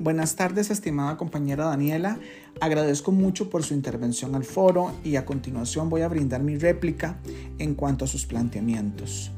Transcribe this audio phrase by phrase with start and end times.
[0.00, 2.18] Buenas tardes, estimada compañera Daniela.
[2.58, 7.18] Agradezco mucho por su intervención al foro y a continuación voy a brindar mi réplica
[7.58, 9.30] en cuanto a sus planteamientos.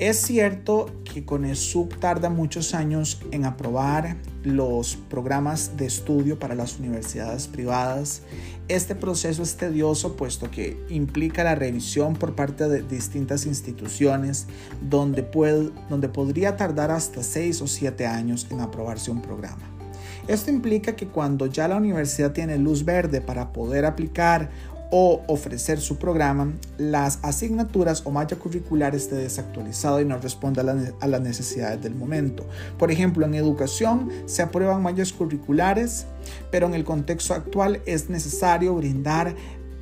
[0.00, 6.78] Es cierto que CONESUB tarda muchos años en aprobar los programas de estudio para las
[6.78, 8.22] universidades privadas.
[8.68, 14.46] Este proceso es tedioso puesto que implica la revisión por parte de distintas instituciones
[14.80, 19.79] donde, puede, donde podría tardar hasta 6 o 7 años en aprobarse un programa.
[20.28, 24.50] Esto implica que cuando ya la universidad tiene luz verde para poder aplicar
[24.90, 30.62] o ofrecer su programa, las asignaturas o malla curricular esté desactualizado y no responda
[31.00, 32.44] a, las necesidades del momento.
[32.76, 36.06] Por ejemplo, en educación se aprueban mallas curriculares,
[36.50, 39.36] pero en el contexto actual es necesario brindar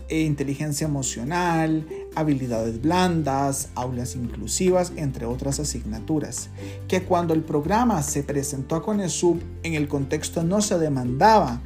[0.08, 6.50] eh, inteligencia emocional, habilidades blandas, aulas inclusivas, entre otras asignaturas,
[6.88, 11.60] que cuando el programa se presentó a CONESUB en el contexto no se demandaba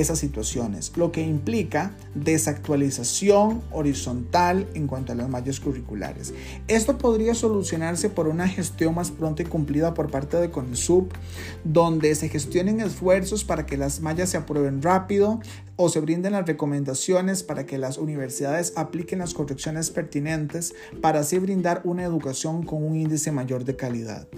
[0.00, 6.34] esas situaciones, lo que implica desactualización horizontal en cuanto a las mallas curriculares.
[6.68, 11.08] Esto podría solucionarse por una gestión más pronta y cumplida por parte de CONSUB,
[11.64, 15.40] donde se gestionen esfuerzos para que las mallas se aprueben rápido
[15.76, 21.38] o se brinden las recomendaciones para que las universidades apliquen las correcciones pertinentes para así
[21.38, 24.28] brindar una educación con un índice mayor de calidad.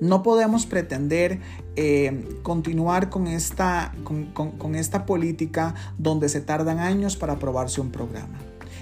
[0.00, 1.40] No podemos pretender
[1.76, 8.38] eh, continuar con esta, con esta política donde se tardan años para aprobarse un programa.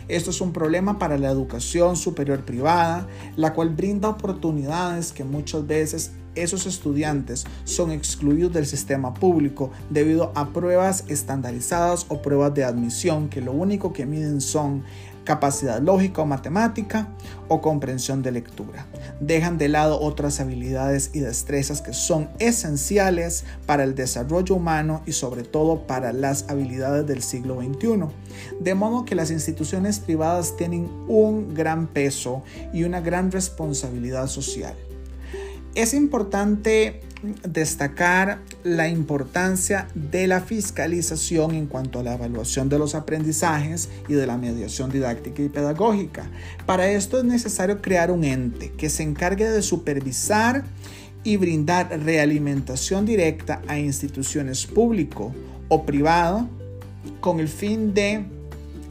[0.08, 5.66] Esto es un problema para la educación superior privada, la cual brinda oportunidades que muchas
[5.66, 12.64] veces esos estudiantes son excluidos del sistema público debido a pruebas estandarizadas o pruebas de
[12.64, 14.82] admisión que lo único que miden son
[15.24, 17.08] capacidad lógica o matemática
[17.48, 18.86] o comprensión de lectura.
[19.20, 25.12] Dejan de lado otras habilidades y destrezas que son esenciales para el desarrollo humano y
[25.12, 28.06] sobre todo para las habilidades del siglo XXI.
[28.60, 34.74] De modo que las instituciones privadas tienen un gran peso y una gran responsabilidad social.
[35.74, 37.00] Es importante
[37.44, 44.14] destacar la importancia de la fiscalización en cuanto a la evaluación de los aprendizajes y
[44.14, 46.30] de la mediación didáctica y pedagógica.
[46.66, 50.64] Para esto es necesario crear un ente que se encargue de supervisar
[51.24, 55.32] y brindar realimentación directa a instituciones público
[55.68, 56.48] o privado
[57.20, 58.24] con el fin de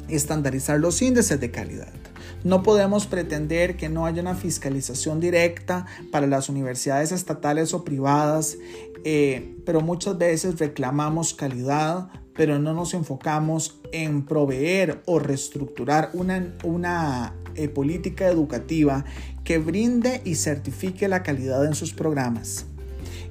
[0.08, 2.01] estandarizar los índices de calidad.
[2.44, 8.58] No podemos pretender que no haya una fiscalización directa para las universidades estatales o privadas,
[9.04, 16.56] eh, pero muchas veces reclamamos calidad, pero no nos enfocamos en proveer o reestructurar una,
[16.64, 19.06] una eh, política educativa
[19.44, 22.66] que brinde y certifique la calidad en sus programas.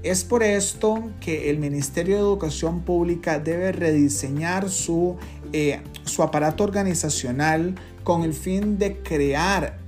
[0.03, 5.17] Es por esto que el Ministerio de Educación Pública debe rediseñar su,
[5.53, 7.75] eh, su aparato organizacional
[8.05, 9.79] con el fin de crear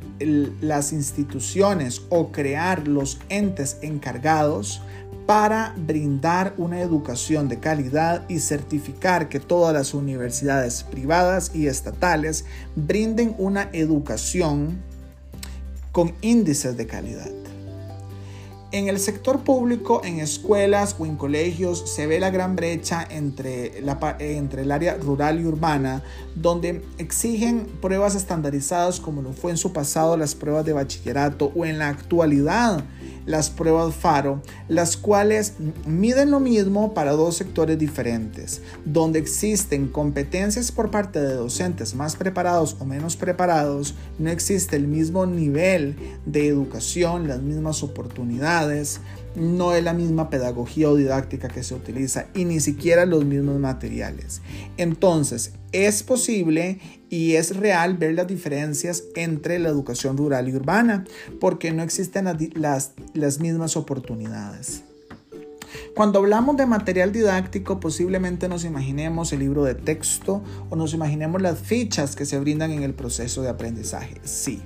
[0.60, 4.80] las instituciones o crear los entes encargados
[5.26, 12.44] para brindar una educación de calidad y certificar que todas las universidades privadas y estatales
[12.76, 14.82] brinden una educación
[15.92, 17.41] con índices de calidad.
[18.72, 23.80] En el sector público, en escuelas o en colegios, se ve la gran brecha entre,
[23.80, 26.02] el área rural y urbana,
[26.34, 31.66] donde exigen pruebas estandarizadas como lo fue en su pasado las pruebas de bachillerato o
[31.66, 32.82] en la actualidad
[33.26, 35.54] las pruebas FARO, las cuales
[35.86, 42.16] miden lo mismo para dos sectores diferentes, donde existen competencias por parte de docentes más
[42.16, 45.96] preparados o menos preparados, no existe el mismo nivel
[46.26, 49.00] de educación, las mismas oportunidades,
[49.34, 53.58] no es la misma pedagogía o didáctica que se utiliza y ni siquiera los mismos
[53.58, 54.42] materiales.
[54.76, 61.04] Entonces, es posible y es real ver las diferencias entre la educación rural y urbana
[61.40, 64.82] porque no existen las, las mismas oportunidades.
[65.94, 71.40] Cuando hablamos de material didáctico, posiblemente nos imaginemos el libro de texto o nos imaginemos
[71.40, 74.16] las fichas que se brindan en el proceso de aprendizaje.
[74.24, 74.62] Sí,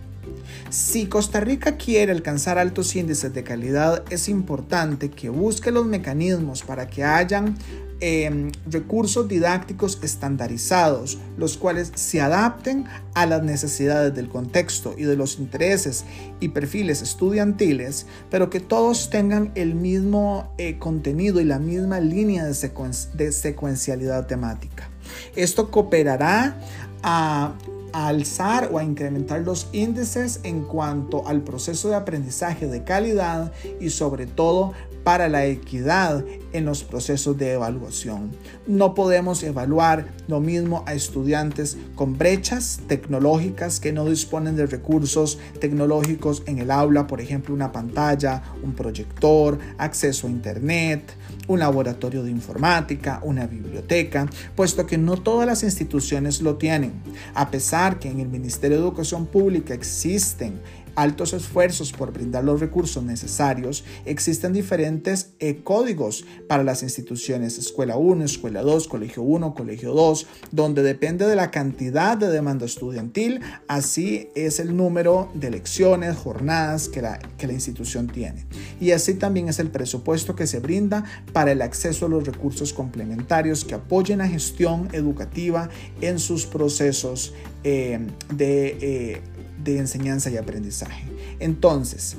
[0.71, 6.63] si Costa Rica quiere alcanzar altos índices de calidad, es importante que busque los mecanismos
[6.63, 7.57] para que hayan
[8.01, 12.85] em, recursos didácticos estandarizados, los cuales se adapten
[13.15, 16.05] a las necesidades del contexto y de los intereses
[16.41, 22.45] y perfiles estudiantiles, pero que todos tengan el mismo eh, contenido y la misma línea
[22.45, 22.71] de,
[23.15, 24.91] de secuencialidad temática.
[25.35, 26.59] Esto cooperará
[27.03, 27.55] a
[27.93, 33.53] a alzar o a incrementar los índices en cuanto al proceso de aprendizaje de calidad
[33.81, 34.73] y sobre todo
[35.05, 36.25] para la equidad
[36.57, 38.33] en los procesos de evaluación.
[38.67, 45.39] No podemos evaluar lo mismo a estudiantes con brechas tecnológicas que no disponen de recursos
[45.61, 51.15] tecnológicos en el aula, por ejemplo, una pantalla, un proyector, acceso a internet,
[51.49, 56.93] un laboratorio de informática, una biblioteca, puesto que no todas las instituciones lo tienen.
[57.35, 60.61] A pesar que en el Ministerio de Educación Pública existen
[60.97, 67.97] altos esfuerzos por brindar los recursos necesarios, existen diferentes eh, códigos para las instituciones, escuela
[67.97, 73.41] 1, escuela 2, colegio 1, colegio 2, donde depende de la cantidad de demanda estudiantil,
[73.69, 78.47] así es el número de lecciones, jornadas que la, que la institución tiene.
[78.81, 82.73] Y así también es el presupuesto que se brinda para el acceso a los recursos
[82.73, 85.69] complementarios que apoyen la gestión educativa
[86.01, 87.35] en sus procesos
[87.65, 87.99] eh,
[88.35, 89.23] de eh,
[89.67, 91.05] de enseñanza y aprendizaje.
[91.39, 92.17] Entonces,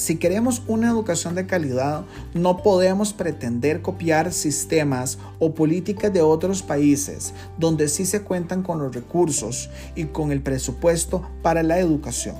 [0.00, 6.62] si queremos una educación de calidad, no podemos pretender copiar sistemas o políticas de otros
[6.62, 12.36] países donde sí se cuentan con los recursos y con el presupuesto para la educación.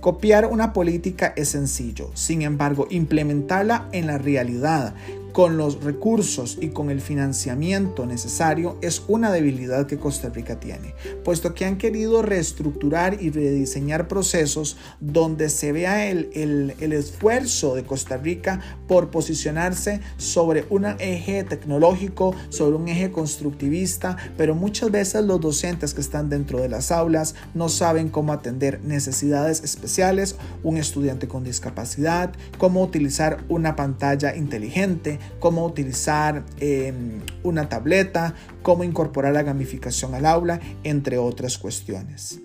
[0.00, 4.94] Copiar una política es sencillo, sin embargo, implementarla en la realidad
[5.32, 10.94] con los recursos y con el financiamiento necesario es una debilidad que Costa Rica tiene,
[11.24, 17.84] puesto que han querido reestructurar y rediseñar procesos donde se vea el, el, esfuerzo de
[17.84, 25.24] Costa Rica por posicionarse sobre un eje tecnológico, sobre un eje constructivista, pero muchas veces
[25.24, 30.76] los docentes que están dentro de las aulas no saben cómo atender necesidades especiales, un
[30.76, 39.32] estudiante con discapacidad, cómo utilizar una pantalla inteligente, cómo utilizar em, una tableta, cómo incorporar
[39.32, 42.40] la gamificación al aula, entre otras cuestiones.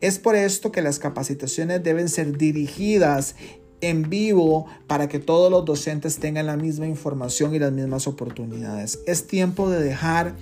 [0.00, 3.36] Es por esto que las capacitaciones deben ser dirigidas
[3.80, 9.00] en vivo para que todos los docentes tengan la misma información y las mismas oportunidades.
[9.06, 10.34] Es tiempo de dejar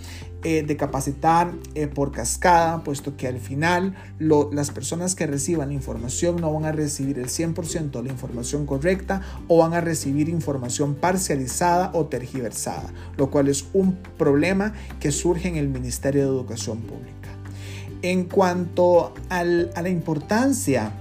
[0.45, 6.41] eh, de capacitar eh, por cascada, puesto que al final las personas que reciban información
[6.41, 10.97] no van a recibir el 100% de la información correcta o van a recibir información
[10.97, 16.79] parcializada o tergiversada, lo cual es un problema que surge en el Ministerio de Educación
[16.81, 17.29] Pública.
[18.03, 20.93] En cuanto a la importancia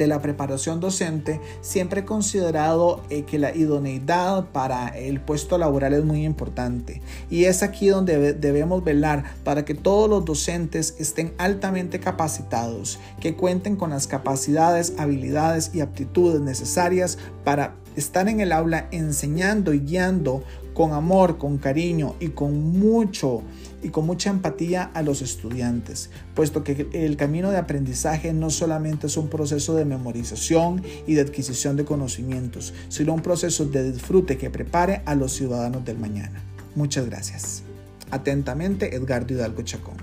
[0.00, 5.92] de la preparación docente, siempre he considerado eh, que la idoneidad para el puesto laboral
[5.92, 7.02] es muy importante.
[7.28, 13.36] Y es aquí donde debemos velar para que todos los docentes estén altamente capacitados, que
[13.36, 19.80] cuenten con las capacidades, habilidades y aptitudes necesarias para estar en el aula enseñando y
[19.80, 20.42] guiando
[20.80, 23.42] con amor, con cariño y con mucho
[23.82, 29.08] y con mucha empatía a los estudiantes, puesto que el camino de aprendizaje no solamente
[29.08, 34.38] es un proceso de memorización y de adquisición de conocimientos, sino un proceso de disfrute
[34.38, 36.42] que prepare a los ciudadanos del mañana.
[36.74, 37.62] Muchas gracias.
[38.10, 39.98] Atentamente, Edgardo Hidalgo Chacón.